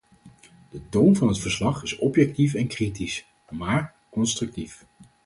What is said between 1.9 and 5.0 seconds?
objectief en kritisch, maar constructief.